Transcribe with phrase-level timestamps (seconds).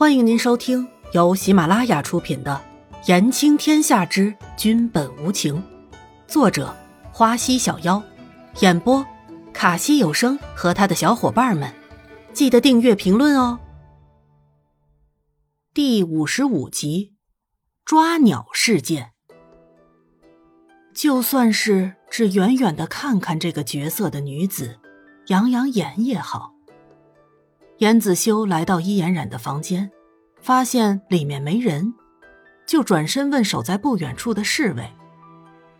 [0.00, 2.58] 欢迎您收听由喜马拉雅出品的
[3.06, 5.56] 《言情天下之君本无情》，
[6.26, 6.74] 作者
[7.12, 8.02] 花溪小妖，
[8.60, 9.04] 演播
[9.52, 11.70] 卡西有声和他的小伙伴们。
[12.32, 13.60] 记得订阅、评论哦。
[15.74, 17.12] 第五十五集，
[17.84, 19.10] 抓鸟事件。
[20.94, 24.78] 就算是只远远的看看这个角色的女子，
[25.26, 26.54] 养养眼也好。
[27.80, 29.90] 严子修来到伊颜染的房间，
[30.42, 31.94] 发现里面没人，
[32.66, 34.86] 就转身问守在不远处的侍卫。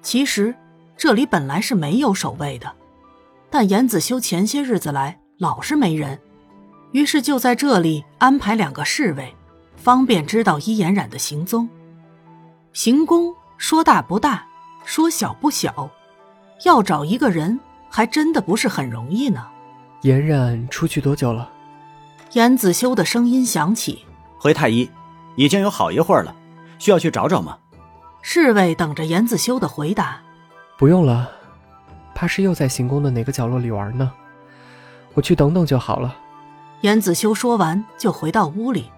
[0.00, 0.54] 其实
[0.96, 2.74] 这里本来是没有守卫的，
[3.50, 6.18] 但严子修前些日子来老是没人，
[6.92, 9.36] 于是就在这里安排两个侍卫，
[9.76, 11.68] 方便知道伊颜染的行踪。
[12.72, 14.46] 行宫说大不大，
[14.86, 15.90] 说小不小，
[16.64, 19.46] 要找一个人还真的不是很容易呢。
[20.00, 21.51] 颜染出去多久了？
[22.32, 24.06] 严子修的声音响起
[24.40, 24.90] ：“回太医，
[25.36, 26.34] 已经有好一会儿了，
[26.78, 27.58] 需要去找找吗？”
[28.22, 30.22] 侍卫等着严子修的回答
[30.78, 31.30] ：“不用了，
[32.14, 34.10] 怕是又在行宫的哪个角落里玩呢。
[35.12, 36.16] 我去等等就好了。”
[36.80, 38.90] 严子修说完就回到屋里，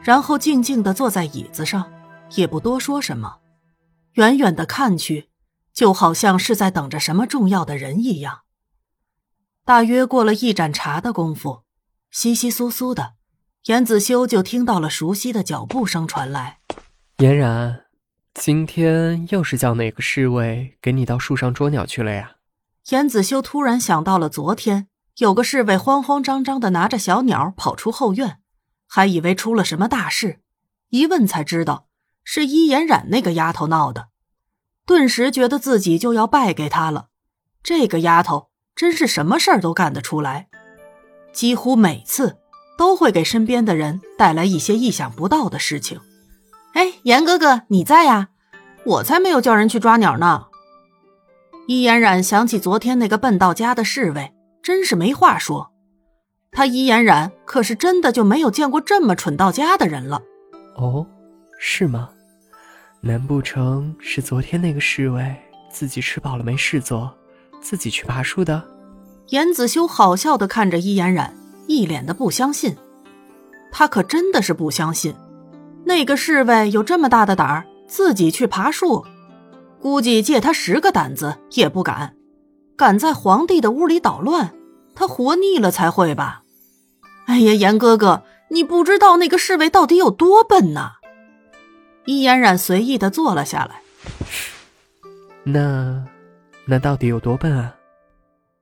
[0.00, 1.90] 然后静静的坐在椅子上，
[2.36, 3.38] 也不多说什么，
[4.12, 5.28] 远远的看去，
[5.74, 8.42] 就好像是在等着什么重要的人一样。
[9.64, 11.64] 大约过了一盏茶的功夫。
[12.12, 13.14] 窸窸窣窣的，
[13.64, 16.60] 严子修就听到了熟悉的脚步声传来。
[17.16, 17.84] 嫣然，
[18.34, 22.36] 今天又是叫哪个侍卫给你到树上捉鸟去了呀？
[22.90, 28.38] 严子修突然想到了昨天有个侍卫慌慌张张的拿着小鸟跑出后院，
[28.86, 30.40] 还以为出了什么大事，
[30.88, 31.88] 一问才知道
[32.24, 34.08] 是伊颜染那个丫头闹的，
[34.86, 37.08] 顿时觉得自己就要败给她了。
[37.62, 40.48] 这个丫头真是什么事儿都干得出来。
[41.32, 42.36] 几乎每次
[42.76, 46.00] 都会给身边的人带来一些意想不到的事情。
[46.74, 48.28] 哎，严哥哥，你在呀？
[48.84, 50.46] 我才没有叫人去抓鸟呢。
[51.66, 55.72] 伊嫣然想起昨天那个笨到家的侍卫，真是没话说。
[56.50, 60.22] 他伊嫣然可是真的就没有见过这么蠢到家的人了。
[60.76, 61.06] 哦，
[61.58, 62.08] 是吗？
[63.00, 65.36] 难不成是昨天那个侍卫
[65.70, 67.14] 自己吃饱了没事做，
[67.60, 68.62] 自己去爬树的？
[69.28, 71.34] 严子修好笑的看着伊嫣然，
[71.66, 72.76] 一脸的不相信。
[73.70, 75.14] 他可真的是不相信，
[75.84, 79.04] 那个侍卫有这么大的胆儿，自己去爬树，
[79.80, 82.14] 估计借他十个胆子也不敢。
[82.76, 84.54] 敢在皇帝的屋里捣乱，
[84.94, 86.42] 他活腻了才会吧？
[87.26, 90.92] 哎呀，严哥哥，你不知道那个侍卫到底有多笨呐！
[92.06, 93.82] 伊嫣然随意的坐了下来。
[95.44, 96.02] 那，
[96.64, 97.74] 那到底有多笨啊？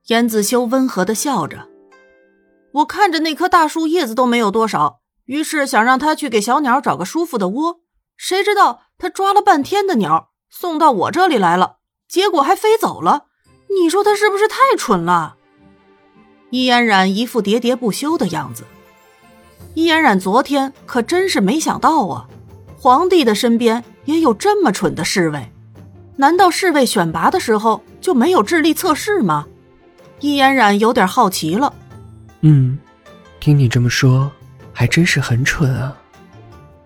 [0.07, 1.67] 严子修温和的笑着，
[2.71, 7.81] 我看着那棵大树叶子都没有多少，于是想让他去给小鸟找个舒服的窝。
[8.15, 13.25] 谁知道他抓了半天的鸟送到我这里来了，结果还飞走了。
[13.77, 15.35] 你说他是不是太蠢了？
[16.51, 18.63] 伊嫣然一副喋喋不休的样子。
[19.73, 22.29] 伊嫣然昨天可真是没想到啊，
[22.79, 25.51] 皇帝的身边也有这么蠢的侍卫。
[26.15, 29.45] 难道侍卫选拔的时候就没有智力测试吗？
[30.19, 31.71] 伊嫣然有点好奇了，
[32.41, 32.77] 嗯，
[33.39, 34.31] 听你这么说，
[34.73, 35.95] 还真是很蠢啊。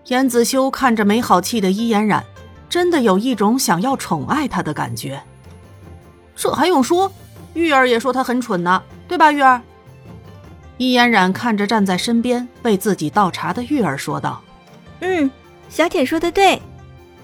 [0.06, 2.22] 严子修看着没好气的易嫣然，
[2.68, 5.20] 真的有一种想要宠爱她的感觉。
[6.34, 7.10] 这还用说？
[7.54, 9.30] 玉儿也说他很蠢呢，对吧？
[9.30, 9.60] 玉儿。
[10.78, 14.42] 易嫣然看着站在身边为自己倒茶的玉儿说道
[15.00, 15.30] ：“嗯，
[15.68, 16.60] 小铁说的对。”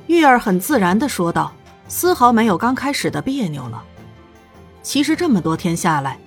[0.06, 1.52] 玉儿很自然的说道，
[1.88, 3.82] 丝毫没有刚开始的别扭了。
[4.88, 6.18] 其实这么多天下来，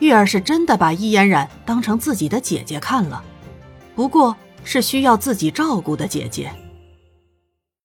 [0.00, 3.22] 玉儿是真的把伊嫣然当成自己的姐姐看了，
[3.94, 4.34] 不过
[4.64, 6.50] 是需要自己照顾的姐姐。